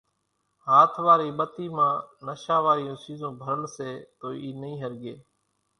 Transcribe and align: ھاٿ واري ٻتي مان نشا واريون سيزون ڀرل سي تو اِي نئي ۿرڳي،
ھاٿ 0.67 0.93
واري 1.05 1.29
ٻتي 1.37 1.65
مان 1.75 1.93
نشا 2.27 2.57
واريون 2.65 2.97
سيزون 3.03 3.31
ڀرل 3.41 3.63
سي 3.75 3.89
تو 4.19 4.27
اِي 4.41 4.49
نئي 4.61 4.75
ۿرڳي، 4.81 5.13